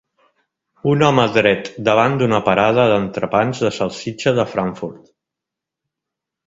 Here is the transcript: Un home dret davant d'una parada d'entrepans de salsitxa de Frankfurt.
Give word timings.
Un 0.91 1.03
home 1.07 1.25
dret 1.35 1.69
davant 1.89 2.17
d'una 2.21 2.39
parada 2.49 2.89
d'entrepans 2.93 3.63
de 3.67 3.73
salsitxa 3.79 4.35
de 4.43 4.49
Frankfurt. 4.57 5.07